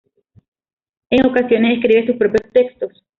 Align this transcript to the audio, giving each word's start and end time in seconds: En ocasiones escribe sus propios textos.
En 1.11 1.27
ocasiones 1.27 1.73
escribe 1.75 2.07
sus 2.07 2.15
propios 2.15 2.51
textos. 2.51 3.03